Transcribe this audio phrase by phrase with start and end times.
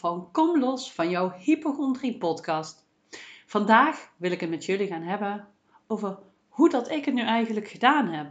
[0.00, 2.86] van Kom los van jouw hypochondrie podcast.
[3.46, 5.48] Vandaag wil ik het met jullie gaan hebben
[5.86, 6.18] over
[6.48, 8.26] hoe dat ik het nu eigenlijk gedaan heb.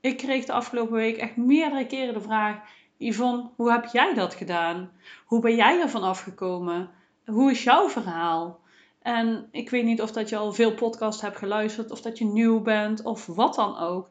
[0.00, 2.56] Ik kreeg de afgelopen week echt meerdere keren de vraag:
[2.96, 4.90] Yvonne, hoe heb jij dat gedaan?
[5.24, 6.90] Hoe ben jij ervan afgekomen?
[7.24, 8.60] Hoe is jouw verhaal?
[9.02, 12.24] En ik weet niet of dat je al veel podcasts hebt geluisterd, of dat je
[12.24, 14.08] nieuw bent, of wat dan ook.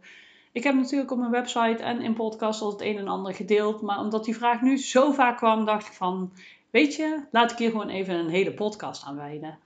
[0.51, 3.81] Ik heb natuurlijk op mijn website en in podcast al het een en ander gedeeld.
[3.81, 6.31] Maar omdat die vraag nu zo vaak kwam, dacht ik van...
[6.73, 9.59] Weet je, laat ik hier gewoon even een hele podcast aan wijden.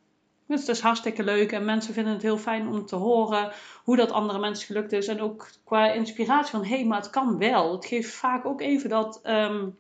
[0.48, 3.52] Dus het is hartstikke leuk en mensen vinden het heel fijn om te horen
[3.84, 5.08] hoe dat andere mensen gelukt is.
[5.08, 7.72] En ook qua inspiratie van, hé, hey, maar het kan wel.
[7.72, 9.78] Het geeft vaak ook even dat, um,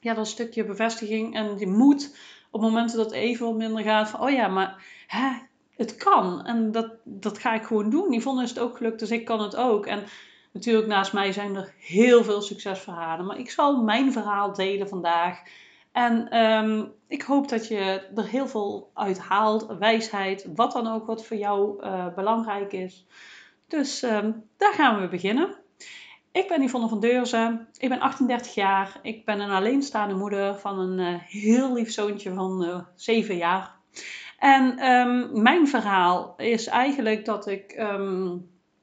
[0.00, 2.16] ja, dat stukje bevestiging en die moed
[2.50, 4.08] op momenten dat het even wat minder gaat.
[4.08, 4.84] Van, oh ja, maar
[5.76, 6.46] het kan.
[6.46, 8.12] En dat, dat ga ik gewoon doen.
[8.12, 9.86] Yvonne is het ook gelukt, dus ik kan het ook.
[9.86, 10.04] En
[10.52, 13.26] Natuurlijk, naast mij zijn er heel veel succesverhalen.
[13.26, 15.42] Maar ik zal mijn verhaal delen vandaag.
[15.98, 19.66] En ehm, ik hoop dat je er heel veel uit haalt.
[19.78, 23.06] Wijsheid, wat dan ook, wat voor jou uh, belangrijk is.
[23.68, 25.56] Dus um, daar gaan we beginnen.
[26.32, 27.68] Ik ben Yvonne van Deurzen.
[27.78, 28.98] Ik ben 38 jaar.
[29.02, 33.36] Ik ben een alleenstaande moeder van een uh, heel lief zoontje van uh, eh, 7
[33.36, 33.74] jaar.
[34.38, 37.74] En um, mijn verhaal is eigenlijk dat ik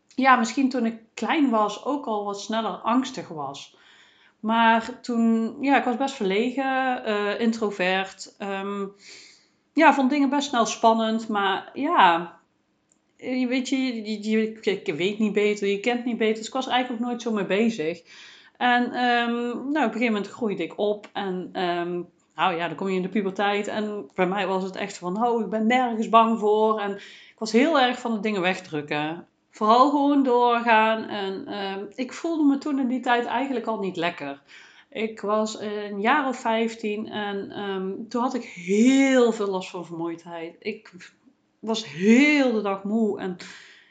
[0.08, 3.78] ja, misschien toen ik klein was ook al wat sneller angstig was.
[4.46, 8.36] Maar toen, ja, ik was best verlegen, uh, introvert.
[8.40, 8.94] Um,
[9.74, 11.28] ja, vond dingen best snel spannend.
[11.28, 12.40] Maar ja,
[13.18, 16.36] je weet je, je, je, je, weet niet beter, je kent niet beter.
[16.36, 18.02] Dus ik was eigenlijk ook nooit zo mee bezig.
[18.58, 21.10] En um, nou, op een gegeven moment groeide ik op.
[21.14, 23.68] En um, nou ja, dan kom je in de puberteit.
[23.68, 26.80] En bij mij was het echt van, nou, ik ben nergens bang voor.
[26.80, 31.04] En ik was heel erg van de dingen wegdrukken vooral gewoon doorgaan.
[31.04, 34.42] En uh, ik voelde me toen in die tijd eigenlijk al niet lekker.
[34.90, 39.86] Ik was een jaar of 15 en um, toen had ik heel veel last van
[39.86, 40.56] vermoeidheid.
[40.60, 40.92] Ik
[41.60, 43.38] was heel de dag moe en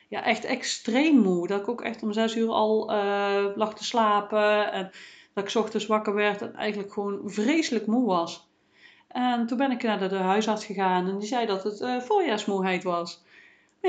[0.09, 1.47] ja, echt extreem moe.
[1.47, 4.91] Dat ik ook echt om zes uur al uh, lag te slapen en
[5.35, 8.49] dat ik ochtends wakker werd en eigenlijk gewoon vreselijk moe was.
[9.09, 12.83] En toen ben ik naar de, huisarts gegaan en die zei dat het uh, voorjaarsmoeheid
[12.83, 13.25] was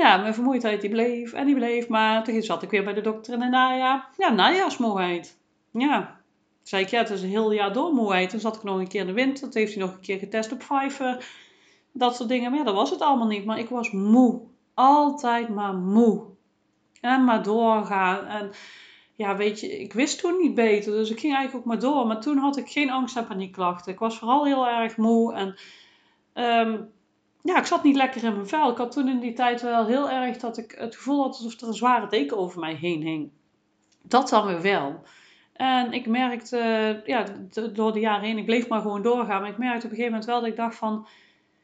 [0.00, 1.88] ja, mijn vermoeidheid die bleef en die bleef.
[1.88, 4.08] Maar toen zat ik weer bij de dokter in de najaar.
[4.16, 5.38] Ja, najaarsmoeheid.
[5.72, 6.20] Ja.
[6.62, 8.30] zei ik, ja, het is een heel jaar door moeheid.
[8.30, 9.44] Toen zat ik nog een keer in de winter.
[9.44, 11.28] Dat heeft hij nog een keer getest op Pfeiffer.
[11.92, 12.50] Dat soort dingen.
[12.50, 13.44] Maar ja, dat was het allemaal niet.
[13.44, 14.40] Maar ik was moe.
[14.74, 16.24] Altijd maar moe.
[17.00, 18.26] En maar doorgaan.
[18.26, 18.50] En
[19.14, 20.92] ja, weet je, ik wist toen niet beter.
[20.92, 22.06] Dus ik ging eigenlijk ook maar door.
[22.06, 23.92] Maar toen had ik geen angst- en paniekklachten.
[23.92, 25.34] Ik was vooral heel erg moe.
[25.34, 25.58] En
[26.68, 26.92] um,
[27.46, 28.70] ja, ik zat niet lekker in mijn vel.
[28.70, 31.60] Ik had toen in die tijd wel heel erg dat ik het gevoel had alsof
[31.60, 33.30] er een zware deken over mij heen hing.
[34.02, 35.02] Dat dan weer wel.
[35.52, 37.24] En ik merkte, ja,
[37.72, 39.40] door de jaren heen, ik bleef maar gewoon doorgaan.
[39.40, 41.06] Maar ik merkte op een gegeven moment wel dat ik dacht van,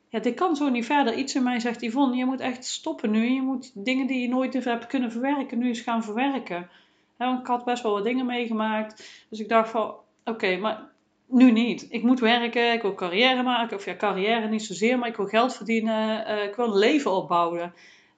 [0.08, 1.14] ja, dit kan zo niet verder.
[1.14, 3.24] Iets in mij zegt, Yvonne, je moet echt stoppen nu.
[3.24, 6.68] Je moet dingen die je nooit hebt kunnen verwerken, nu eens gaan verwerken.
[7.16, 9.26] want ik had best wel wat dingen meegemaakt.
[9.28, 9.94] Dus ik dacht van,
[10.24, 10.91] oké, maar
[11.32, 11.86] nu niet.
[11.88, 13.76] Ik moet werken, ik wil carrière maken.
[13.76, 16.30] Of ja, carrière niet zozeer, maar ik wil geld verdienen.
[16.30, 17.74] Uh, ik wil een leven opbouwen.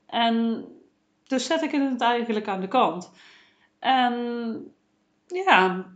[0.06, 0.64] En
[1.26, 3.12] dus zet ik het eigenlijk aan de kant.
[3.78, 4.14] En
[5.26, 5.86] ja,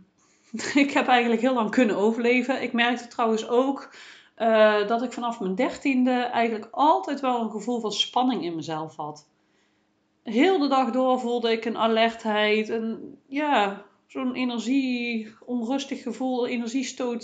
[0.73, 2.61] ik heb eigenlijk heel lang kunnen overleven.
[2.61, 3.95] Ik merkte trouwens ook
[4.37, 8.95] uh, dat ik vanaf mijn dertiende eigenlijk altijd wel een gevoel van spanning in mezelf
[8.95, 9.27] had.
[10.23, 12.69] Heel de dag door voelde ik een alertheid.
[12.69, 17.23] En ja, zo'n energie, onrustig gevoel, energiestoot.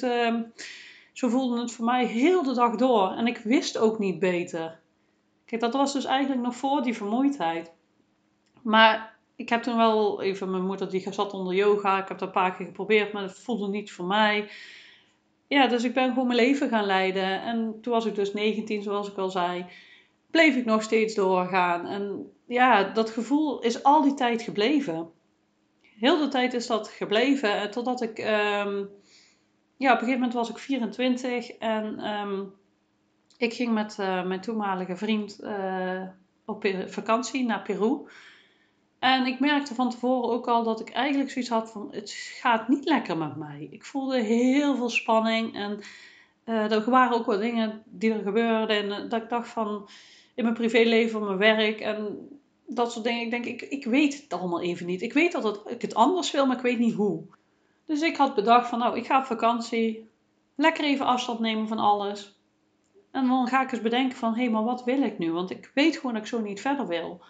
[1.13, 3.11] Zo voelde het voor mij heel de dag door.
[3.11, 4.79] En ik wist ook niet beter.
[5.45, 7.71] Kijk, dat was dus eigenlijk nog voor die vermoeidheid.
[8.61, 12.01] Maar ik heb toen wel even, mijn moeder die zat onder yoga.
[12.01, 14.49] Ik heb dat een paar keer geprobeerd, maar het voelde niet voor mij.
[15.47, 17.41] Ja, dus ik ben gewoon mijn leven gaan leiden.
[17.41, 19.65] En toen was ik dus 19, zoals ik al zei.
[20.31, 21.85] Bleef ik nog steeds doorgaan.
[21.87, 25.13] En ja, dat gevoel is al die tijd gebleven
[25.99, 27.61] heel de tijd is dat gebleven.
[27.61, 28.89] Eh, totdat ik, um,
[29.77, 32.53] ja, op een gegeven moment was ik 24 en um,
[33.37, 36.01] ik ging met uh, mijn toenmalige vriend uh,
[36.45, 38.07] op vakantie naar Peru.
[38.99, 42.67] En ik merkte van tevoren ook al dat ik eigenlijk zoiets had van, het gaat
[42.67, 43.67] niet lekker met mij.
[43.71, 45.79] Ik voelde heel veel spanning en
[46.43, 48.91] er waren ook wat dingen die er gebeurden.
[48.91, 49.89] En dat ik dacht van,
[50.35, 52.27] in mijn privéleven, mijn werk en
[52.67, 53.21] dat soort dingen.
[53.21, 55.01] Ik denk, ik, ik weet het allemaal even niet.
[55.01, 57.23] Ik weet dat het, ik het anders wil, maar ik weet niet hoe.
[57.85, 60.09] Dus ik had bedacht van, nou, ik ga op vakantie.
[60.55, 62.39] Lekker even afstand nemen van alles.
[63.11, 65.31] En dan ga ik eens bedenken van, hé, hey, maar wat wil ik nu?
[65.31, 67.21] Want ik weet gewoon dat ik zo niet verder wil.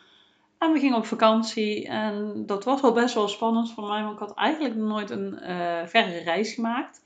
[0.57, 4.13] En we gingen op vakantie en dat was wel best wel spannend voor mij, want
[4.13, 7.03] ik had eigenlijk nog nooit een uh, verre reis gemaakt.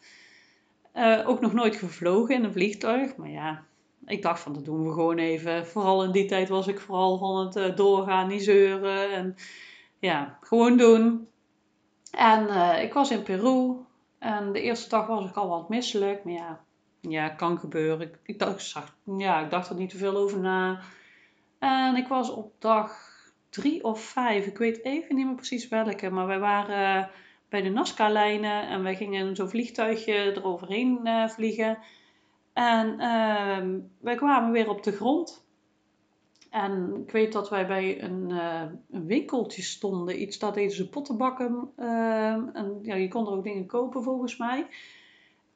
[1.26, 3.16] ook nog nooit gevlogen in een vliegtuig.
[3.16, 3.64] Maar ja,
[4.10, 5.68] ik dacht van dat doen we gewoon even.
[5.68, 9.12] Vooral in die tijd was ik vooral van het doorgaan, niet zeuren.
[9.12, 9.36] En
[10.00, 11.28] ja, gewoon doen.
[12.12, 12.50] En
[12.82, 13.76] ik was in Peru.
[14.20, 16.24] En de eerste dag was ik al wat misselijk.
[16.24, 16.60] Maar ja,
[17.02, 18.12] ja kan gebeuren.
[18.24, 18.76] Ik, dacht,
[19.18, 20.80] ja, ik dacht er niet te veel over na.
[21.60, 23.10] En ik was op dag
[23.50, 27.10] drie of vijf, ik weet even niet meer precies welke, maar wij waren
[27.50, 31.78] bij de Nazca-lijnen en wij gingen zo'n vliegtuigje eroverheen uh, vliegen.
[32.60, 35.46] En uh, wij kwamen weer op de grond.
[36.50, 38.62] En ik weet dat wij bij een, uh,
[38.92, 40.22] een winkeltje stonden.
[40.22, 41.72] Iets dat deden ze pottenbakken.
[41.76, 44.68] Ehm, en ja, je kon er ook dingen kopen volgens mij.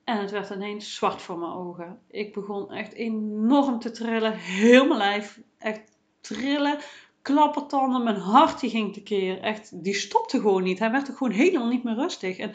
[0.03, 2.00] En het werd ineens zwart voor mijn ogen.
[2.07, 4.33] Ik begon echt enorm te trillen.
[4.33, 5.81] Heel mijn lijf echt
[6.21, 6.77] trillen.
[7.21, 8.03] Klappertanden.
[8.03, 9.41] Mijn hart die ging tekeer.
[9.41, 10.79] Echt, die stopte gewoon niet.
[10.79, 12.38] Hij werd ook gewoon helemaal niet meer rustig.
[12.38, 12.51] En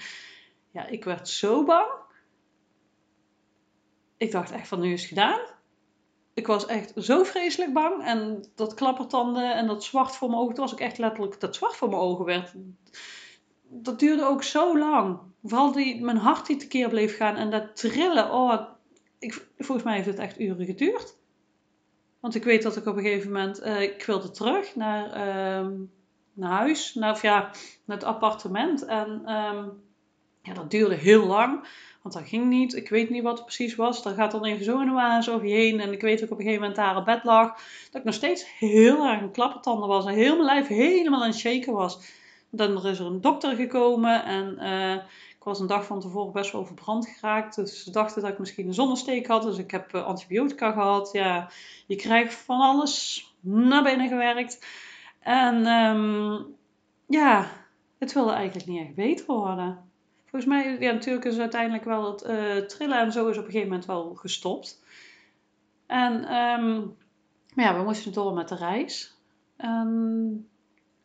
[0.71, 1.98] ja, ik werd zo bang.
[4.19, 5.41] Ik dacht echt van nu is het gedaan.
[6.35, 8.05] Ik was echt zo vreselijk bang.
[8.05, 10.51] En dat klappertanden en dat zwart voor mijn ogen.
[10.51, 12.55] Het was ook echt letterlijk dat zwart voor mijn ogen werd.
[13.69, 15.19] Dat duurde ook zo lang.
[15.43, 17.37] Vooral die, mijn hart die tekeer bleef gaan.
[17.37, 18.33] En dat trillen.
[18.33, 18.61] Oh,
[19.19, 21.17] ik, volgens mij heeft het echt uren geduurd.
[22.21, 25.69] Want ik weet dat ik op een gegeven moment, uh, ik wilde terug naar, uh,
[26.33, 27.51] naar huis, naar, of ja,
[27.85, 28.85] naar het appartement.
[28.85, 29.83] En um,
[30.49, 31.67] ja, dat duurde heel lang,
[32.03, 32.77] want dat ging niet.
[32.77, 34.03] Ik weet niet wat het precies was.
[34.03, 35.81] Dan gaat dan even zo een waas over je heen.
[35.81, 37.55] En ik weet ik op een gegeven moment daar op bed lag.
[37.91, 40.07] Dat ik nog steeds heel erg een klappertanden was.
[40.07, 41.99] En heel mijn lijf helemaal aan het shaken was.
[42.51, 44.59] Dan is er een dokter gekomen en...
[44.61, 45.05] Uh,
[45.49, 47.55] was een dag van tevoren best wel verbrand geraakt.
[47.55, 49.43] Dus ze dachten dat ik misschien een zonnesteek had.
[49.43, 51.13] Dus ik heb eh, antibiotica gehad.
[51.13, 51.51] Ja,
[51.87, 54.67] je krijgt van alles naar binnen gewerkt.
[55.21, 56.47] En um,
[57.07, 57.51] ja,
[57.99, 59.88] het wilde eigenlijk niet echt beter worden.
[60.31, 63.51] Volgens mij, ja, natuurlijk is uiteindelijk wel het uh, trillen en zo is op een
[63.51, 64.85] gegeven moment wel gestopt.
[65.87, 66.97] En um,
[67.55, 69.17] maar ja, we moesten door met de reis.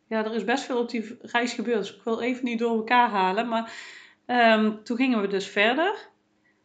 [0.08, 1.78] Ja, er is best veel op die reis gebeurd.
[1.78, 3.48] Dus ik wil even niet door elkaar halen.
[3.48, 3.72] Maar
[4.26, 6.08] Um, toen gingen we dus verder.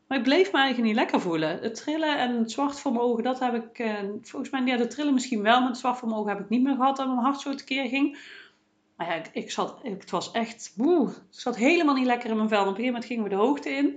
[0.07, 1.59] Maar ik bleef me eigenlijk niet lekker voelen.
[1.59, 3.79] Het trillen en het zwart voor mijn ogen, dat heb ik...
[3.79, 6.41] Uh, volgens mij, ja, de trillen misschien wel, maar het zwart voor mijn ogen heb
[6.41, 6.97] ik niet meer gehad.
[6.97, 8.17] Dat mijn hart zo tekeer ging.
[8.99, 9.79] Maar ja, ik, zat...
[9.83, 10.73] Het was echt...
[10.75, 12.59] Woe, ik zat helemaal niet lekker in mijn vel.
[12.59, 13.89] op een gegeven moment gingen we de hoogte in.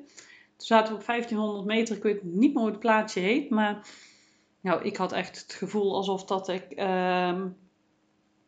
[0.56, 1.96] Toen zaten we op 1500 meter.
[1.96, 3.50] Ik weet niet meer hoe het plaatsje heet.
[3.50, 3.86] Maar
[4.60, 6.64] nou, ik had echt het gevoel alsof dat ik...
[6.70, 7.44] Uh,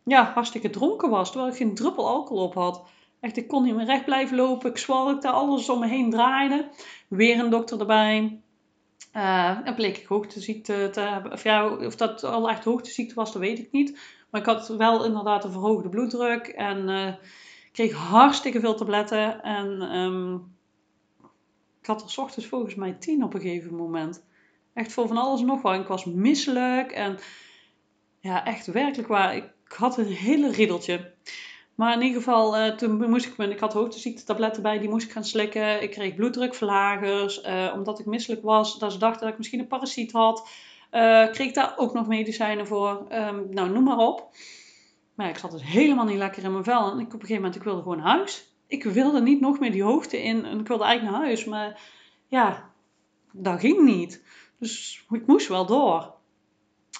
[0.04, 1.30] ja, hartstikke dronken was.
[1.30, 2.82] Terwijl ik geen druppel alcohol op had.
[3.20, 4.70] Echt, ik kon niet meer recht blijven lopen.
[4.70, 6.68] Ik zwalkte, alles om me heen draaide.
[7.08, 8.40] Weer een dokter erbij.
[9.16, 11.32] Uh, dan bleek ik hoogteziekte te hebben.
[11.32, 13.98] Of, ja, of dat al echt hoogteziekte was, dat weet ik niet.
[14.34, 16.46] Maar ik had wel inderdaad een verhoogde bloeddruk.
[16.46, 17.12] En uh,
[17.72, 19.42] kreeg hartstikke veel tabletten.
[19.42, 20.54] En um,
[21.80, 24.24] ik had er s ochtends volgens mij tien op een gegeven moment.
[24.72, 25.80] Echt voor van alles en nog wat.
[25.80, 26.92] Ik was misselijk.
[26.92, 27.18] En
[28.20, 29.36] ja, echt werkelijk waar.
[29.36, 31.12] Ik had een hele riddeltje.
[31.74, 35.12] Maar in ieder geval, uh, toen moest ik, ik had hoogteziektetabletten bij, die moest ik
[35.12, 35.82] gaan slikken.
[35.82, 39.66] Ik kreeg bloeddrukverlagers, uh, omdat ik misselijk was, dat ze dachten dat ik misschien een
[39.66, 40.48] parasiet had.
[40.94, 43.06] Uh, kreeg ik daar ook nog medicijnen voor.
[43.12, 44.28] Um, nou, noem maar op.
[45.14, 46.90] Maar ik zat dus helemaal niet lekker in mijn vel.
[46.90, 48.54] En ik, op een gegeven moment, ik wilde gewoon naar huis.
[48.66, 50.44] Ik wilde niet nog meer die hoogte in.
[50.44, 51.44] En ik wilde eigenlijk naar huis.
[51.44, 51.80] Maar
[52.28, 52.70] ja,
[53.32, 54.22] dat ging niet.
[54.58, 56.12] Dus ik moest wel door.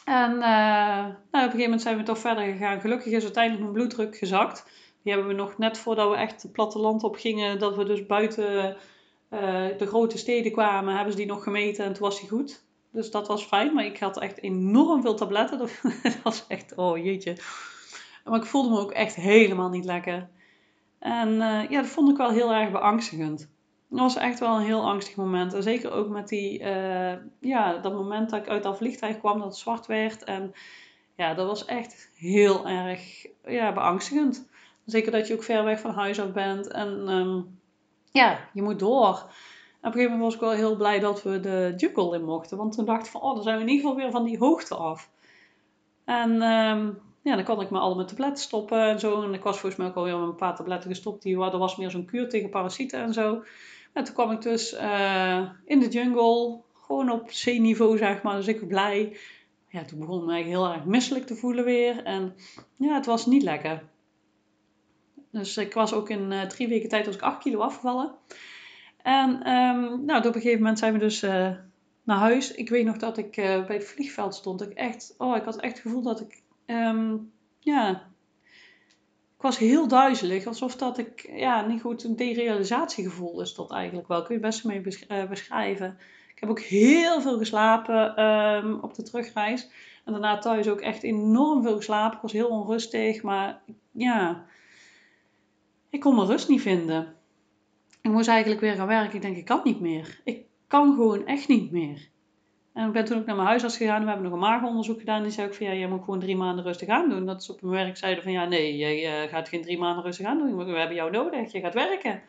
[0.05, 2.81] En uh, nou, op een gegeven moment zijn we toch verder gegaan.
[2.81, 4.65] Gelukkig is uiteindelijk mijn bloeddruk gezakt.
[5.03, 8.07] Die hebben we nog net voordat we echt het platteland op gingen, dat we dus
[8.07, 8.77] buiten
[9.31, 12.64] uh, de grote steden kwamen, hebben ze die nog gemeten en toen was die goed.
[12.95, 15.59] Dus dat was fijn, maar ik had echt enorm veel tabletten.
[16.03, 17.37] Dat was echt, oh jeetje.
[18.25, 20.29] Maar ik voelde me ook echt helemaal niet lekker.
[20.99, 23.51] En uh, ja, dat vond ik wel heel erg beangstigend.
[23.89, 25.55] Dat was echt wel een heel angstig moment.
[25.55, 29.39] En zeker ook met die, uh, ja, dat moment dat ik uit dat vliegtuig kwam,
[29.39, 30.25] dat het zwart werd.
[30.25, 30.53] En
[31.17, 34.49] ja, dat was echt heel erg ja, beangstigend.
[34.85, 36.69] Zeker dat je ook ver weg van huis af bent.
[36.69, 37.59] En um,
[38.13, 39.31] ja, je moet door.
[39.85, 42.57] Op een gegeven moment was ik wel heel blij dat we de jungle in mochten.
[42.57, 44.39] Want toen dacht ik van, oh, dan zijn we in ieder geval weer van die
[44.39, 45.11] hoogte af.
[46.05, 49.23] En um, ja, dan kon ik me al mijn tabletten stoppen en zo.
[49.23, 51.23] En ik was volgens mij ook alweer met een paar tabletten gestopt.
[51.23, 53.43] Die, er was meer zo'n kuur tegen parasieten en zo.
[53.93, 58.49] En toen kwam ik dus uh, in de jungle, gewoon op zeeniveau zeg maar, dus
[58.49, 59.17] ik was blij.
[59.69, 62.35] Ja, toen begon ik me heel erg misselijk te voelen weer en
[62.77, 63.83] ja, het was niet lekker.
[65.31, 68.15] Dus ik was ook in uh, drie weken tijd was ik 8 kilo afgevallen.
[69.05, 71.51] En um, nou, op een gegeven moment zijn we dus uh,
[72.03, 72.55] naar huis.
[72.55, 74.63] Ik weet nog dat ik bij het vliegveld stond.
[74.63, 78.13] Ik echt, oh, ik had echt het gevoel dat ik, um, ja,
[79.45, 80.47] was heel duizelig.
[80.47, 84.23] Alsof dat ik, ja, niet goed, een derealisatiegevoel is dat eigenlijk wel.
[84.23, 85.99] Kun je best mee eh, beschrijven.
[86.35, 89.69] Ik heb ook heel veel geslapen um, op de terugreis.
[90.05, 92.17] En daarna thuis ook echt enorm veel geslapen.
[92.17, 94.45] Ik was heel onrustig, maar ja,
[95.91, 97.15] ik kon mijn rust niet vinden.
[98.05, 99.15] Ik moest eigenlijk weer gaan werken.
[99.15, 100.21] Ik denk, ik kan niet meer.
[100.25, 102.09] Ik kan gewoon echt niet meer.
[102.73, 104.01] En ik ben toen ook naar mijn huisarts gegaan.
[104.01, 105.23] We hebben nog een maagonderzoek gedaan.
[105.23, 107.27] Die zei ook van, ja, je moet gewoon drie maanden rustig aan doen.
[107.27, 110.05] Dat is op mijn werk zeiden van, ja, nee, jij uh, gaat geen drie maanden
[110.05, 110.57] rustig aan doen.
[110.57, 111.53] We hebben jou nodig.
[111.53, 112.23] Je gaat werken.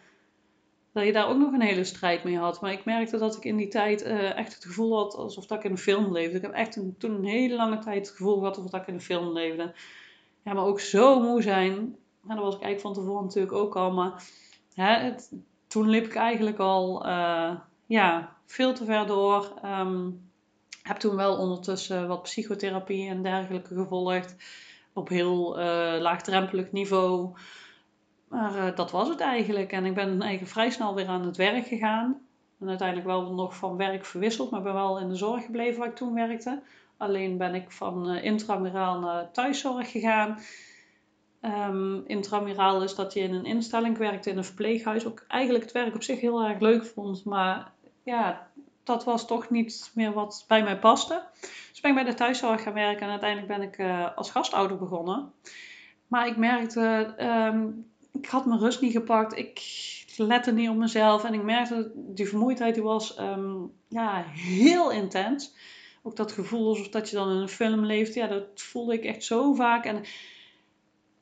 [0.91, 2.61] Dat je daar ook nog een hele strijd mee had.
[2.61, 5.57] Maar ik merkte dat ik in die tijd uh, echt het gevoel had alsof dat
[5.57, 6.35] ik in een film leefde.
[6.35, 8.93] Ik heb echt toen een hele lange tijd het gevoel gehad alsof dat ik in
[8.93, 9.73] een film leefde.
[10.43, 11.73] Ja, maar ook zo moe zijn.
[12.27, 13.91] En dat was ik eigenlijk van tevoren natuurlijk ook al.
[13.91, 14.23] Maar
[14.73, 15.31] hè, het,
[15.75, 17.51] toen liep ik eigenlijk al uh,
[17.85, 19.53] ja, veel te ver door.
[19.65, 20.29] Um,
[20.81, 24.35] heb toen wel ondertussen wat psychotherapie en dergelijke gevolgd.
[24.93, 25.65] Op heel uh,
[25.99, 27.33] laagdrempelig niveau.
[28.27, 29.71] Maar uh, dat was het eigenlijk.
[29.71, 32.21] En ik ben eigenlijk vrij snel weer aan het werk gegaan.
[32.59, 34.51] En uiteindelijk wel nog van werk verwisseld.
[34.51, 36.61] Maar ben wel in de zorg gebleven waar ik toen werkte.
[36.97, 40.37] Alleen ben ik van uh, intramuraal naar thuiszorg gegaan.
[41.45, 45.05] Um, intramuraal is dat je in een instelling werkte in een verpleeghuis.
[45.05, 47.23] Ook eigenlijk het werk op zich heel erg leuk vond.
[47.23, 47.71] Maar
[48.03, 48.47] ja,
[48.83, 51.23] dat was toch niet meer wat bij mij paste.
[51.71, 54.77] Dus ben ik bij de thuiszorg gaan werken en uiteindelijk ben ik uh, als gastouder
[54.77, 55.31] begonnen.
[56.07, 57.15] Maar ik merkte,
[57.53, 59.37] um, ik had mijn rust niet gepakt.
[59.37, 59.61] Ik
[60.17, 65.53] lette niet op mezelf en ik merkte, die vermoeidheid die was um, ja, heel intens.
[66.03, 69.03] Ook dat gevoel alsof dat je dan in een film leeft, ja, dat voelde ik
[69.03, 69.85] echt zo vaak.
[69.85, 70.03] En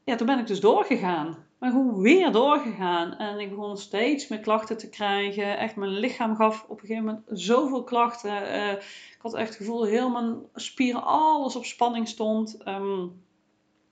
[0.03, 1.37] ja, toen ben ik dus doorgegaan.
[1.59, 3.13] Maar gewoon weer doorgegaan.
[3.13, 5.57] En ik begon steeds meer klachten te krijgen.
[5.57, 8.43] Echt, mijn lichaam gaf op een gegeven moment zoveel klachten.
[8.43, 12.57] Uh, ik had echt het gevoel, heel mijn spieren, alles op spanning stond.
[12.67, 13.23] Um,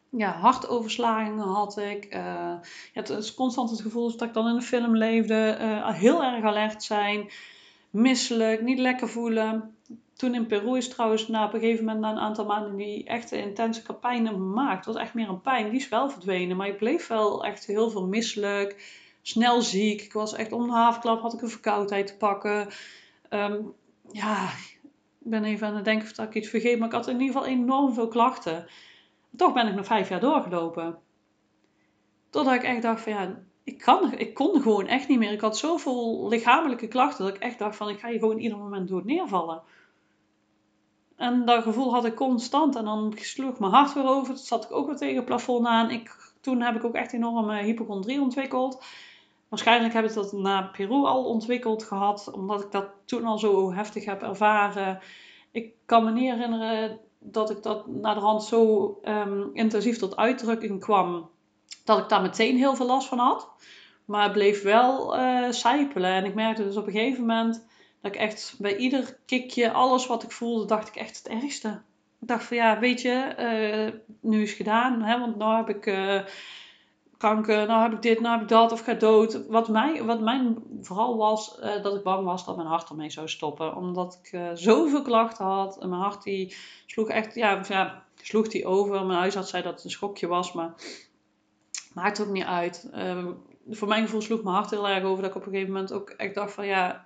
[0.10, 2.06] ja, hartoverslagingen had ik.
[2.06, 2.62] Uh, ja,
[2.94, 5.58] het is constant het gevoel dat ik dan in een film leefde.
[5.62, 7.32] Uh, heel erg alert zijn.
[7.89, 9.75] Misselijk, niet lekker voelen
[10.21, 13.05] toen in Peru is trouwens na op een gegeven moment na een aantal maanden die
[13.05, 14.85] echte intense pijn gemaakt.
[14.85, 15.69] Het was echt meer een pijn.
[15.69, 16.57] Die is wel verdwenen.
[16.57, 18.99] Maar ik bleef wel echt heel veel misselijk.
[19.21, 20.01] Snel ziek.
[20.01, 22.67] Ik was echt om de havenklap had ik een verkoudheid te pakken.
[23.29, 23.73] Um,
[24.11, 24.43] ja,
[25.19, 26.79] ik ben even aan het denken of ik iets vergeet.
[26.79, 28.67] Maar ik had in ieder geval enorm veel klachten.
[29.35, 30.97] Toch ben ik nog vijf jaar doorgelopen.
[32.29, 35.31] Totdat ik echt dacht van ja, ik, kan, ik kon gewoon echt niet meer.
[35.31, 38.57] Ik had zoveel lichamelijke klachten dat ik echt dacht van ik ga hier gewoon ieder
[38.57, 39.61] moment door neervallen.
[41.21, 42.75] En dat gevoel had ik constant.
[42.75, 44.35] En dan sloeg mijn hart weer over.
[44.35, 45.89] Toen zat ik ook weer tegen het plafond aan.
[45.89, 48.83] Ik, toen heb ik ook echt enorme hypochondrie ontwikkeld.
[49.49, 52.31] Waarschijnlijk heb ik dat na Peru al ontwikkeld gehad.
[52.31, 54.99] Omdat ik dat toen al zo heftig heb ervaren.
[55.51, 60.15] Ik kan me niet herinneren dat ik dat naar de hand zo um, intensief tot
[60.17, 61.29] uitdrukking kwam.
[61.85, 63.49] Dat ik daar meteen heel veel last van had.
[64.05, 66.11] Maar het bleef wel uh, sijpelen.
[66.11, 67.67] En ik merkte dus op een gegeven moment
[68.01, 71.81] dat ik echt bij ieder kikje, alles wat ik voelde, dacht ik echt het ergste.
[72.20, 75.01] Ik dacht van ja, weet je, uh, nu is het gedaan.
[75.01, 76.22] Hè, want nu heb ik uh,
[77.17, 79.48] kanker, nou heb ik dit, nou heb ik dat, of ga dood.
[79.48, 83.10] Wat, mij, wat mijn vooral was, uh, dat ik bang was dat mijn hart ermee
[83.10, 83.75] zou stoppen.
[83.75, 85.81] Omdat ik zoveel klachten had.
[85.81, 86.55] En mijn hart die
[86.86, 89.05] sloeg echt, ja, ja sloeg die over.
[89.05, 90.74] Mijn huisarts zei dat het een schokje was, maar
[91.93, 92.89] maakt ook niet uit.
[92.93, 93.31] Ehm,
[93.70, 95.22] voor mijn gevoel sloeg mijn hart heel erg over.
[95.22, 97.03] Dat ik op een gegeven moment ook echt dacht van ja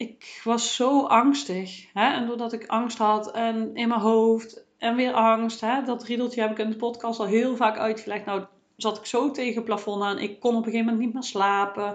[0.00, 1.92] ik was zo angstig.
[1.92, 2.12] Hè?
[2.12, 5.60] En doordat ik angst had en in mijn hoofd en weer angst.
[5.60, 5.82] Hè?
[5.82, 8.24] Dat riedeltje heb ik in de podcast al heel vaak uitgelegd.
[8.24, 8.44] Nou
[8.76, 10.18] zat ik zo tegen het plafond aan.
[10.18, 11.94] Ik kon op een gegeven moment niet meer slapen.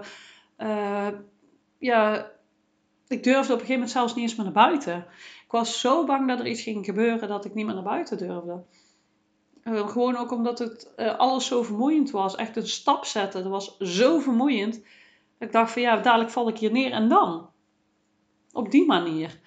[0.58, 1.08] Uh,
[1.78, 2.30] ja,
[3.08, 4.96] ik durfde op een gegeven moment zelfs niet eens meer naar buiten.
[5.44, 8.18] Ik was zo bang dat er iets ging gebeuren dat ik niet meer naar buiten
[8.18, 8.62] durfde.
[9.64, 12.34] Uh, gewoon ook omdat het uh, alles zo vermoeiend was.
[12.34, 13.42] Echt een stap zetten.
[13.42, 14.80] Dat was zo vermoeiend.
[15.38, 17.54] ik dacht van ja, dadelijk val ik hier neer en dan
[18.56, 19.38] op die manier.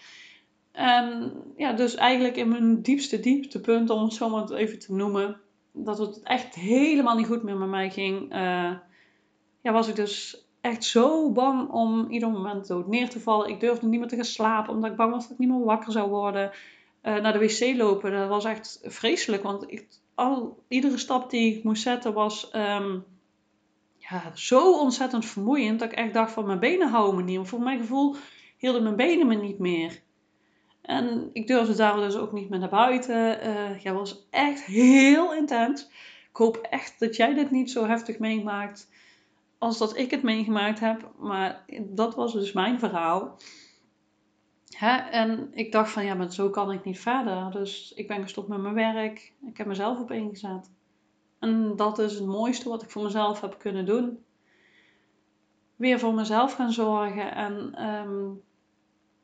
[0.71, 5.39] En ja, dus eigenlijk in mijn diepste dieptepunt, om het zo maar even te noemen,
[5.71, 8.71] dat het echt helemaal niet goed meer met mij ging, uh,
[9.61, 13.49] ja, was ik dus echt zo bang om ieder moment dood neer te vallen.
[13.49, 15.63] Ik durfde niet meer te gaan slapen, omdat ik bang was dat ik niet meer
[15.63, 16.51] wakker zou worden.
[17.03, 21.55] Uh, naar de wc lopen, dat was echt vreselijk, want ik, al, iedere stap die
[21.55, 23.03] ik moest zetten was um,
[23.97, 27.47] ja, zo ontzettend vermoeiend, dat ik echt dacht van mijn benen houden me niet.
[27.47, 28.15] voor mijn gevoel
[28.59, 30.01] hielden mijn benen me niet meer.
[30.81, 33.47] En ik durfde daar dus ook niet meer naar buiten.
[33.47, 35.83] Uh, ja, was echt heel intens.
[36.29, 38.89] Ik hoop echt dat jij dit niet zo heftig meemaakt
[39.57, 41.11] als dat ik het meegemaakt heb.
[41.17, 43.37] Maar dat was dus mijn verhaal.
[44.69, 44.95] Hè?
[44.97, 47.51] En ik dacht van ja, maar zo kan ik niet verder.
[47.51, 49.33] Dus ik ben gestopt met mijn werk.
[49.45, 50.71] Ik heb mezelf op ingezet.
[51.39, 54.23] En dat is het mooiste wat ik voor mezelf heb kunnen doen.
[55.75, 58.29] Weer voor mezelf gaan zorgen en ehm,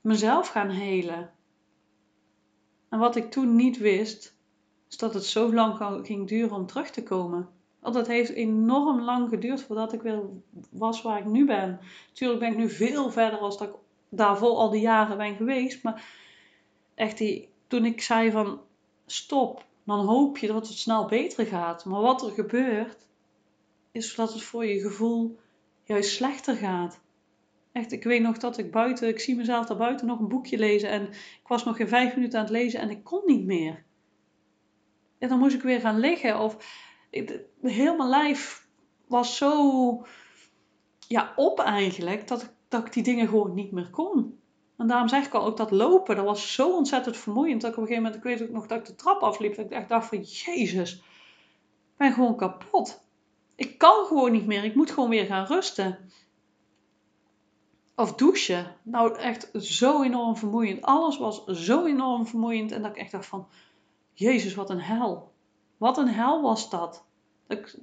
[0.05, 1.31] mezelf gaan helen.
[2.89, 4.35] En wat ik toen niet wist,
[4.89, 7.49] is dat het zo lang ging duren om terug te komen.
[7.79, 10.21] Want het heeft enorm lang geduurd voordat ik weer
[10.69, 11.79] was waar ik nu ben.
[12.07, 13.75] Natuurlijk ben ik nu veel verder als dat ik
[14.09, 15.83] daarvoor al die jaren ben geweest.
[15.83, 16.05] Maar
[16.95, 18.61] echt, die, toen ik zei van
[19.05, 21.85] stop, dan hoop je dat het snel beter gaat.
[21.85, 23.07] Maar wat er gebeurt,
[23.91, 25.39] is dat het voor je gevoel
[25.83, 26.99] juist slechter gaat.
[27.75, 30.57] Echt, ik weet nog dat ik buiten, ik zie mezelf daar buiten nog een boekje
[30.57, 33.45] lezen en ik was nog geen vijf minuten aan het lezen en ik kon niet
[33.45, 33.83] meer.
[35.19, 36.57] En dan moest ik weer gaan liggen of
[37.61, 38.67] heel mijn lijf
[39.07, 40.05] was zo
[41.07, 44.39] ja, op eigenlijk dat ik, dat ik die dingen gewoon niet meer kon.
[44.77, 47.61] En daarom zeg ik al, ook dat lopen, dat was zo ontzettend vermoeiend.
[47.61, 49.55] Dat ik op een gegeven moment, ik weet ook nog dat ik de trap afliep.
[49.55, 53.07] Dat ik echt dacht van, jezus, ik ben gewoon kapot.
[53.55, 56.09] Ik kan gewoon niet meer, ik moet gewoon weer gaan rusten.
[57.95, 58.75] Of douchen.
[58.83, 60.81] Nou, echt zo enorm vermoeiend.
[60.81, 62.71] Alles was zo enorm vermoeiend.
[62.71, 63.47] En dat ik echt dacht van,
[64.13, 65.31] jezus, wat een hel.
[65.77, 67.05] Wat een hel was dat.
[67.47, 67.77] Ik,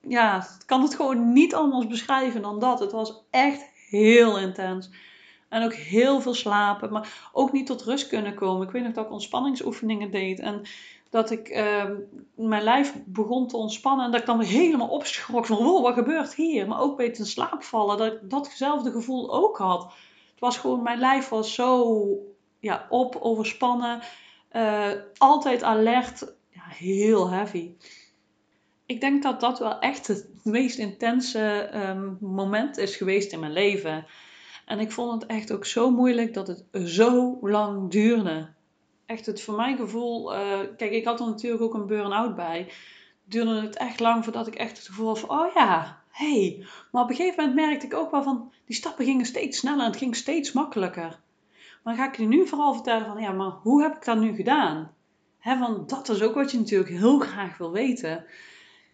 [0.00, 2.78] ja, ik kan het gewoon niet anders beschrijven dan dat.
[2.78, 4.90] Het was echt heel intens.
[5.48, 8.66] En ook heel veel slapen, maar ook niet tot rust kunnen komen.
[8.66, 10.62] Ik weet nog dat ik ontspanningsoefeningen deed en
[11.16, 11.84] dat ik uh,
[12.34, 16.68] mijn lijf begon te ontspannen en dat ik dan helemaal opschrok van wat gebeurt hier?
[16.68, 19.82] Maar ook het in slaap vallen, dat ik datzelfde gevoel ook had.
[20.30, 22.06] Het was gewoon, mijn lijf was zo
[22.60, 24.00] ja, op, overspannen,
[24.52, 27.74] uh, altijd alert, ja, heel heavy.
[28.86, 33.52] Ik denk dat dat wel echt het meest intense um, moment is geweest in mijn
[33.52, 34.06] leven.
[34.66, 38.54] En ik vond het echt ook zo moeilijk dat het zo lang duurde.
[39.06, 42.72] Echt het voor mijn gevoel, uh, kijk, ik had er natuurlijk ook een burn-out bij.
[43.24, 46.66] Duurde het echt lang voordat ik echt het gevoel had van, oh ja, hey.
[46.92, 49.80] Maar op een gegeven moment merkte ik ook wel van, die stappen gingen steeds sneller
[49.80, 51.20] en het ging steeds makkelijker.
[51.82, 54.18] Maar dan ga ik je nu vooral vertellen van, ja, maar hoe heb ik dat
[54.18, 54.94] nu gedaan?
[55.38, 58.24] He, want dat is ook wat je natuurlijk heel graag wil weten.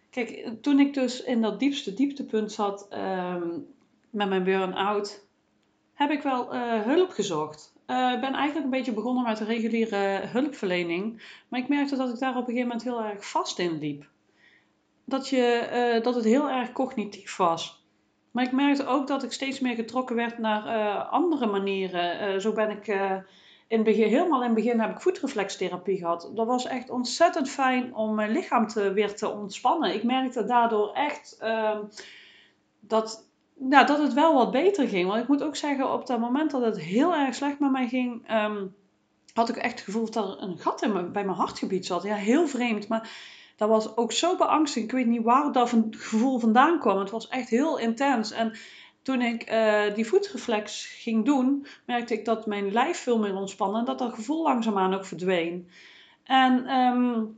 [0.09, 3.67] Kijk, toen ik dus in dat diepste dieptepunt zat um,
[4.09, 5.25] met mijn burn-out,
[5.93, 7.72] heb ik wel uh, hulp gezocht.
[7.85, 11.21] Eh, ik ben eigenlijk een beetje begonnen met de reguliere hulpverlening.
[11.47, 14.05] Maar ik merkte dat ik daar op een gegeven moment heel erg vast in liep.
[15.05, 17.85] Dat, je, uh, dat het heel erg cognitief was.
[18.31, 22.41] Maar ik merkte ook dat ik steeds meer getrokken werd naar andere manieren.
[22.41, 22.87] zo ben ik
[23.73, 26.31] in begin, helemaal in het begin heb ik voetreflextherapie gehad.
[26.33, 29.93] Dat was echt ontzettend fijn om mijn lichaam te, weer te ontspannen.
[29.93, 31.79] Ik merkte daardoor echt uh,
[32.79, 35.07] dat nou, dat het wel wat beter ging.
[35.07, 37.87] Want ik moet ook zeggen, op dat moment dat het heel erg slecht met mij
[37.87, 38.65] ging, ehm,
[39.33, 42.03] had ik echt het gevoel dat er een gat in bij mijn hartgebied zat.
[42.03, 42.87] Ja, heel vreemd.
[42.87, 43.09] Maar
[43.55, 44.91] dat was ook zo beangstigend.
[44.91, 46.99] Ik weet niet waar dat gevoel vandaan kwam.
[46.99, 48.31] Het was echt heel intens.
[48.31, 48.53] En
[49.01, 53.79] toen ik uh, die voetreflex ging doen, merkte ik dat mijn lijf veel meer ontspannen
[53.79, 55.69] en dat dat gevoel langzaamaan ook verdween.
[56.23, 57.37] En um,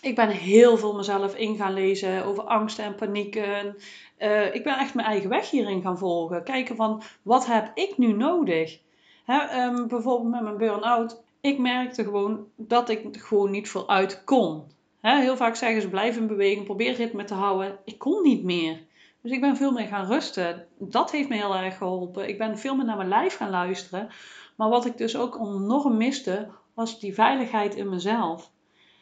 [0.00, 3.76] ik ben heel veel mezelf in gaan lezen over angsten en panieken.
[4.18, 6.44] Uh, ik ben echt mijn eigen weg hierin gaan volgen.
[6.44, 8.80] Kijken van, wat heb ik nu nodig?
[9.24, 11.22] Hè, um, bijvoorbeeld met mijn burn-out.
[11.40, 14.62] Ik merkte gewoon dat ik gewoon niet vooruit kon.
[15.00, 17.78] Hè, heel vaak zeggen ze, blijf in beweging, probeer ritme te houden.
[17.84, 18.80] Ik kon niet meer.
[19.20, 20.66] Dus ik ben veel meer gaan rusten.
[20.78, 22.28] Dat heeft me heel erg geholpen.
[22.28, 24.08] Ik ben veel meer naar mijn lijf gaan luisteren.
[24.56, 28.50] Maar wat ik dus ook enorm miste, was die veiligheid in mezelf.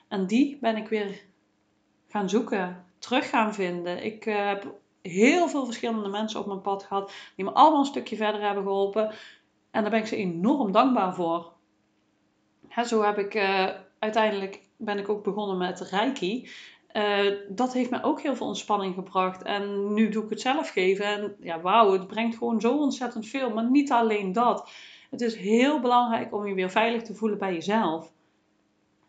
[0.08, 1.22] En die ben ik weer
[2.08, 4.04] gaan zoeken, terug gaan vinden.
[4.04, 7.86] Ik uh, heb heel veel verschillende mensen op mijn pad gehad die me allemaal een
[7.86, 9.14] stukje verder hebben geholpen.
[9.70, 11.52] En daar ben ik ze enorm dankbaar voor.
[12.84, 16.48] zo heb ik uh, uiteindelijk ben ik ook begonnen met Reiki.
[16.92, 19.42] Uh, dat heeft me ook heel veel ontspanning gebracht.
[19.42, 21.04] En nu doe ik het zelf geven.
[21.04, 23.50] En ja, wauw, het brengt gewoon zo ontzettend veel.
[23.50, 24.70] Maar niet alleen dat.
[25.10, 28.12] Het is heel belangrijk om je weer veilig te voelen bij jezelf.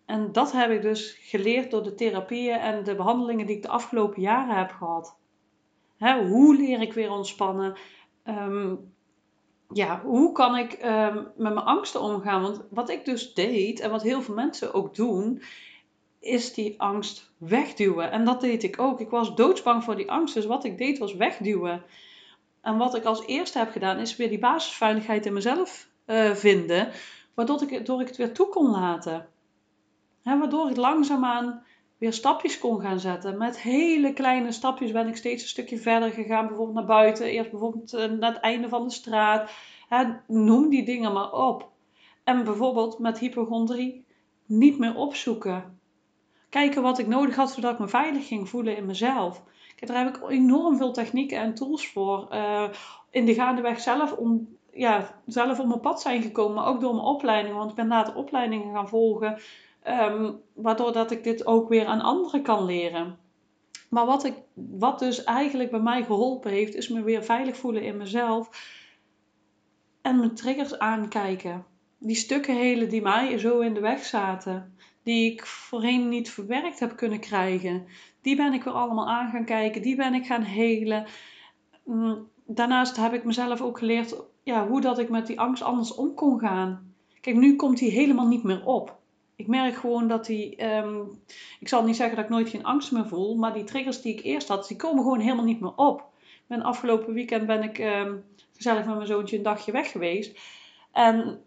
[0.06, 3.68] En dat heb ik dus geleerd door de therapieën en de behandelingen die ik de
[3.68, 5.18] afgelopen jaren heb gehad.
[6.04, 7.76] Hè, hoe leer ik weer ontspannen?
[8.26, 8.94] Um,
[9.70, 12.42] ja, hoe kan ik um, met mijn angsten omgaan?
[12.42, 15.42] Want wat ik dus deed en wat heel veel mensen ook doen,
[16.20, 18.12] is die angst wegduwen.
[18.12, 19.00] En dat deed ik ook.
[19.00, 21.84] Ik was doodsbang voor die angst, dus wat ik deed was wegduwen.
[22.62, 26.92] En wat ik als eerste heb gedaan, is weer die basisveiligheid in mezelf uh, vinden,
[27.34, 29.28] waardoor ik, ik het weer toe kon laten.
[30.24, 31.64] Waardoor ik langzaamaan
[32.04, 33.38] weer stapjes kon gaan zetten.
[33.38, 36.48] Met hele kleine stapjes ben ik steeds een stukje verder gegaan.
[36.48, 37.26] Bijvoorbeeld naar buiten.
[37.26, 39.52] Eerst bijvoorbeeld eh, naar het einde van de straat.
[40.28, 41.70] Noem die dingen maar op.
[42.24, 44.06] En bijvoorbeeld met hypochondrie
[44.46, 45.80] niet meer opzoeken.
[46.50, 49.44] Kijken wat ik nodig had zodat ik me veilig ging voelen in mezelf.
[49.80, 52.28] Daar heb ik enorm veel technieken en tools voor.
[52.32, 52.70] Uh,
[53.10, 57.06] in de gaandeweg zelf om, ja, zelf op mijn pad zijn gekomen, ook door mijn
[57.06, 57.56] opleiding.
[57.56, 59.40] Want ik ben later opleidingen gaan volgen.
[59.88, 63.18] Um, waardoor dat ik dit ook weer aan anderen kan leren.
[63.90, 67.84] Maar wat, ik, wat dus eigenlijk bij mij geholpen heeft, is me weer veilig voelen
[67.84, 68.50] in mezelf.
[70.02, 71.66] En mijn triggers aankijken.
[71.98, 74.78] Die stukken helen die mij zo in de weg zaten.
[75.04, 77.86] Die ik voorheen niet verwerkt heb kunnen krijgen.
[78.22, 79.82] Die ben ik weer allemaal aan gaan kijken.
[79.82, 81.06] Die ben ik gaan helen.
[81.84, 85.96] Mm, daarnaast heb ik mezelf ook geleerd ja, hoe dat ik met die angst anders
[85.96, 86.94] om kon gaan.
[87.22, 89.02] Kijk, nu komt die helemaal niet meer op
[89.36, 90.56] ik merk gewoon dat die.
[90.56, 91.02] Ehm,
[91.60, 94.14] ik zal niet zeggen dat ik nooit geen angst meer voel, maar die triggers die
[94.14, 96.12] ik eerst had, die komen gewoon helemaal niet meer op.
[96.48, 100.40] Ben afgelopen weekend ben ik um, gezellig met mijn zoontje een dagje weg geweest.
[100.92, 101.42] En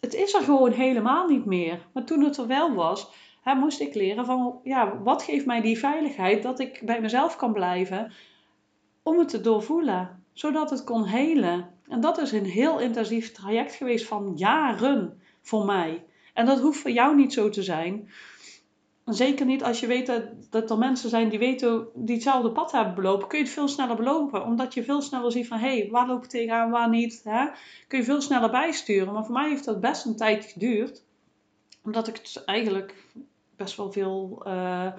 [0.00, 1.86] het is er gewoon helemaal niet meer.
[1.92, 3.10] Maar toen het er wel was,
[3.42, 7.36] hè, moest ik leren van ja, wat geeft mij die veiligheid dat ik bij mezelf
[7.36, 8.12] kan blijven
[9.02, 11.70] om het te doorvoelen, zodat het kon helen.
[11.88, 16.04] En dat is een heel intensief traject geweest van jaren voor mij.
[16.36, 18.10] En dat hoeft voor jou niet zo te zijn.
[19.04, 22.72] Zeker niet als je weet dat, dat er mensen zijn die weten die hetzelfde pad
[22.72, 24.44] hebben belopen, kun je het veel sneller belopen.
[24.44, 27.20] Omdat je veel sneller ziet van hé, hey, waar loop ik tegenaan, waar niet.
[27.24, 27.46] Hè?
[27.88, 29.12] Kun je veel sneller bijsturen.
[29.12, 31.04] Maar voor mij heeft dat best een tijd geduurd.
[31.84, 32.94] Omdat ik het eigenlijk
[33.56, 34.42] best wel veel.
[34.46, 34.92] Uh,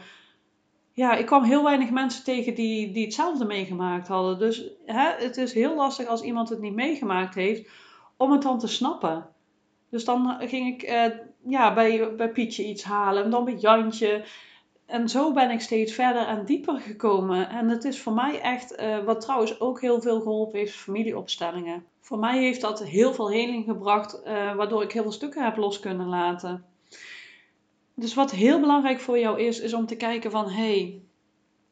[0.91, 4.39] ja, ik kwam heel weinig mensen tegen die, die hetzelfde meegemaakt hadden.
[4.39, 7.69] Dus hè, het is heel lastig als iemand het niet meegemaakt heeft
[8.17, 9.36] om het dan te snappen.
[9.89, 11.06] Dus dan ging ik uh,
[11.47, 14.26] ja, bij, bij Pietje iets halen en dan bij Jantje.
[14.86, 17.50] En zo ben ik steeds verder en dieper gekomen.
[17.50, 21.86] En het is voor mij echt, uh, wat trouwens ook heel veel geholpen heeft, familieopstellingen.
[22.02, 24.21] Voor mij heeft dat heel veel heling gebracht,
[24.56, 26.65] waardoor ik heel veel stukken heb los kunnen laten.
[27.93, 31.02] Dus wat heel belangrijk voor jou is, is om te kijken van, hey,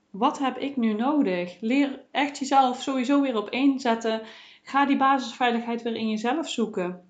[0.09, 1.57] wat heb ik nu nodig?
[1.61, 4.21] Leer echt jezelf sowieso weer op één zetten.
[4.63, 7.04] Ga die basisveiligheid weer in jezelf zoeken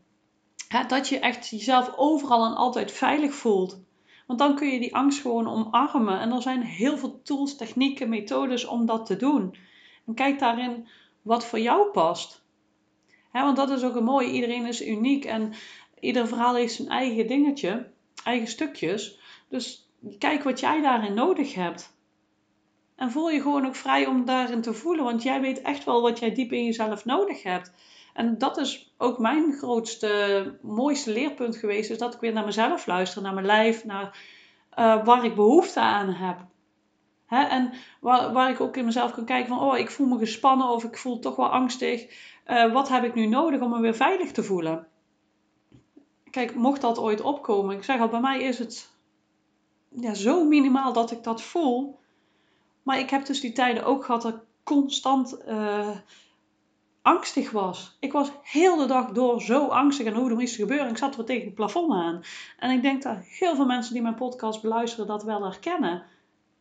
[0.88, 3.84] dat je echt jezelf overal en altijd veilig voelt.
[4.28, 6.20] Want dan kun je die angst gewoon omarmen.
[6.20, 9.56] En er zijn heel veel tools, technieken, methodes om dat te doen.
[10.06, 10.88] En kijk daarin
[11.22, 12.44] wat voor jou past.
[13.32, 14.32] want dat is ook een mooie.
[14.32, 15.54] Iedereen is uniek en
[16.00, 17.92] ieder verhaal heeft zijn eigen dingetje,
[18.24, 19.20] eigen stukjes.
[19.50, 21.94] Dus kijk wat jij daarin nodig hebt.
[22.96, 26.02] En voel je gewoon ook vrij om daarin te voelen, want jij weet echt wel
[26.02, 27.74] wat jij diep in jezelf nodig hebt.
[28.16, 31.90] En dat is ook mijn grootste, mooiste leerpunt geweest.
[31.90, 34.20] Is dat ik weer naar mezelf luister, naar mijn lijf, naar
[34.80, 36.38] uh, waar ik behoefte aan heb.
[37.26, 37.44] Hè?
[37.44, 40.68] En waar, waar ik ook in mezelf kan kijken van, oh, ik voel me gespannen
[40.68, 42.08] of ik voel toch wel angstig.
[42.48, 44.88] Uh, wat heb ik nu nodig om me weer veilig te voelen?
[46.30, 48.90] Kijk, mocht dat ooit opkomen, ik zeg al, bij mij is het
[49.90, 52.00] ja, zo minimaal dat ik dat voel.
[52.84, 55.90] Maar ik heb dus die tijden ook gehad dat constant uh,
[57.06, 57.98] angstig was.
[58.00, 60.90] Ik was heel de dag door zo angstig en hoe er moest gebeuren.
[60.90, 62.24] Ik zat er tegen het plafond aan.
[62.60, 66.04] En ik denk dat heel veel mensen die mijn podcast beluisteren dat wel herkennen.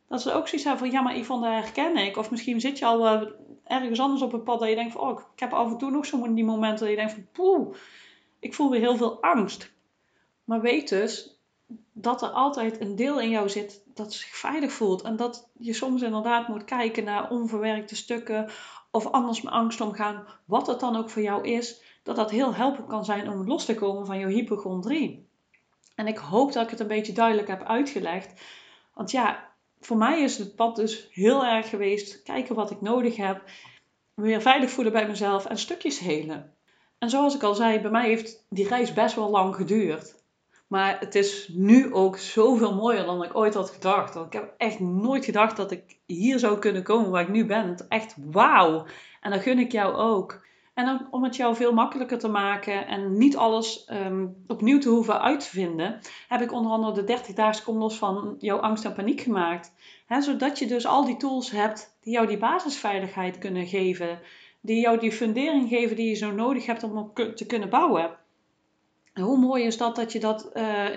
[0.08, 2.16] Dat ze ook zoiets hebben van, ja, maar Yvonne, dat herken ik.
[2.16, 3.28] Of misschien zit je al uh,
[3.64, 5.90] ergens anders op een pad dat je denkt van, oh, ik heb af en toe
[5.90, 7.76] nog zo'n die momenten dat je denkt van, poeh,
[8.38, 9.72] ik voel weer heel veel angst.
[10.44, 11.40] Maar weet dus
[11.92, 15.02] dat er altijd een deel in jou zit dat zich veilig voelt.
[15.02, 18.50] En dat je soms inderdaad moet kijken naar onverwerkte stukken
[18.94, 22.54] of anders met angst omgaan, wat het dan ook voor jou is, dat dat heel
[22.54, 25.28] helpend kan zijn om los te komen van jouw hypochondrie.
[25.94, 28.40] En ik hoop dat ik het een beetje duidelijk heb uitgelegd.
[28.94, 29.48] Want ja,
[29.80, 32.22] voor mij is het pad dus heel erg geweest.
[32.22, 33.42] Kijken wat ik nodig heb.
[34.14, 36.54] Weer veilig voelen bij mezelf en stukjes helen.
[36.98, 40.23] En zoals ik al zei, bij mij heeft die reis best wel lang geduurd.
[40.66, 44.14] Maar het is nu ook zoveel mooier dan ik ooit had gedacht.
[44.14, 47.46] Want ik heb echt nooit gedacht dat ik hier zou kunnen komen waar ik nu
[47.46, 47.68] ben.
[47.68, 48.86] Het echt wauw.
[49.20, 50.42] En dat gun ik jou ook.
[50.74, 55.20] En om het jou veel makkelijker te maken en niet alles um, opnieuw te hoeven
[55.20, 58.84] uit te vinden, heb ik onder andere de 30 dagen kom los van jouw angst
[58.84, 59.72] en paniek gemaakt.
[60.18, 64.20] zodat je dus al die tools hebt die jou die basisveiligheid kunnen geven.
[64.60, 68.22] Die jou die fundering geven die je zo nodig hebt om op te kunnen bouwen
[69.14, 70.88] hoe mooi is dat dat je dat uh,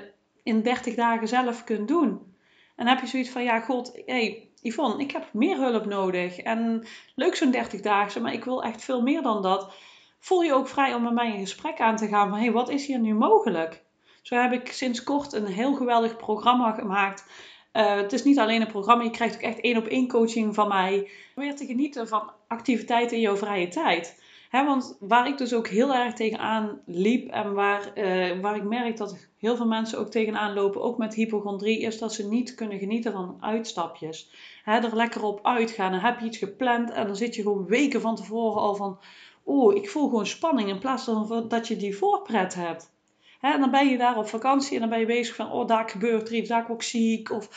[0.43, 2.35] in 30 dagen zelf kunt doen?
[2.75, 6.37] En heb je zoiets van, ja, god, hey, Yvonne, ik heb meer hulp nodig.
[6.37, 9.73] En leuk zo'n 30 dagen, maar ik wil echt veel meer dan dat.
[10.19, 12.69] Voel je ook vrij om met mij een gesprek aan te gaan van, hey, wat
[12.69, 13.83] is hier nu mogelijk?
[14.21, 17.25] Zo heb ik sinds kort een heel geweldig programma gemaakt.
[17.73, 20.55] Uh, het is niet alleen een programma, je krijgt ook echt één op één coaching
[20.55, 21.09] van mij.
[21.35, 24.21] Weer te genieten van activiteiten in jouw vrije tijd
[24.65, 28.97] want waar ik dus ook heel erg tegenaan liep en waar, eh, waar ik merk
[28.97, 32.79] dat heel veel mensen ook tegenaan lopen, ook met hypochondrie, is dat ze niet kunnen
[32.79, 34.31] genieten van uitstapjes.
[34.63, 35.91] Hè, er lekker op uitgaan.
[35.91, 38.99] Dan heb je iets gepland en dan zit je gewoon weken van tevoren al van,
[39.43, 42.95] oh, ik voel gewoon spanning in plaats van dat je die voorpret hebt.
[43.41, 45.89] En dan ben je daar op vakantie en dan ben je bezig van, oh, daar
[45.89, 47.31] gebeurt er iets, daar word ik ziek.
[47.31, 47.49] Of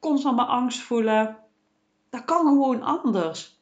[0.00, 1.38] constant maar angst voelen.
[2.10, 3.61] Dat kan gewoon anders.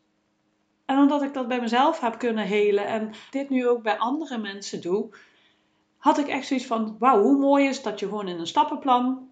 [0.91, 4.39] En omdat ik dat bij mezelf heb kunnen helen en dit nu ook bij andere
[4.39, 5.09] mensen doe,
[5.97, 9.29] had ik echt zoiets van: wauw, hoe mooi is dat je gewoon in een stappenplan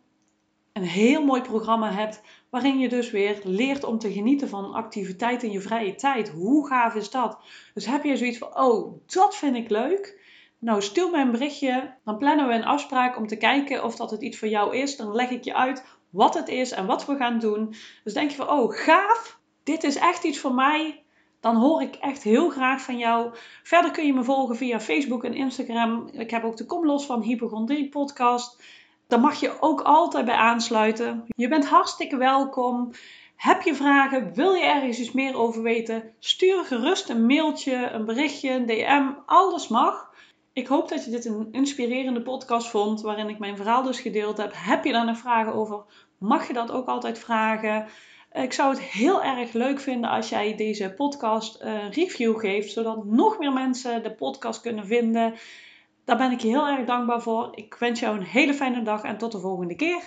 [0.72, 2.20] een heel mooi programma hebt.
[2.50, 6.28] Waarin je dus weer leert om te genieten van activiteit in je vrije tijd.
[6.28, 7.38] Hoe gaaf is dat?
[7.74, 10.20] Dus heb je zoiets van: oh, dat vind ik leuk.
[10.58, 11.94] Nou, stuur mij een berichtje.
[12.04, 14.96] Dan plannen we een afspraak om te kijken of dat het iets voor jou is.
[14.96, 17.74] Dan leg ik je uit wat het is en wat we gaan doen.
[18.04, 19.38] Dus denk je van: oh, gaaf.
[19.62, 21.02] Dit is echt iets voor mij
[21.40, 23.34] dan hoor ik echt heel graag van jou.
[23.62, 26.08] Verder kun je me volgen via Facebook en Instagram.
[26.12, 28.62] Ik heb ook de Kom Los van Hypochondrie podcast.
[29.06, 31.24] Daar mag je ook altijd bij aansluiten.
[31.36, 32.90] Je bent hartstikke welkom.
[33.36, 34.34] Heb je vragen?
[34.34, 36.12] Wil je ergens iets meer over weten?
[36.18, 39.10] Stuur gerust een mailtje, een berichtje, een DM.
[39.26, 40.10] Alles mag.
[40.52, 44.36] Ik hoop dat je dit een inspirerende podcast vond, waarin ik mijn verhaal dus gedeeld
[44.36, 44.52] heb.
[44.54, 45.84] Heb je daar nog vragen over?
[46.18, 47.86] Mag je dat ook altijd vragen?
[48.42, 53.04] Ik zou het heel erg leuk vinden als jij deze podcast een review geeft, zodat
[53.04, 55.34] nog meer mensen de podcast kunnen vinden.
[56.04, 57.48] Daar ben ik je heel erg dankbaar voor.
[57.54, 60.02] Ik wens jou een hele fijne dag en tot de volgende keer.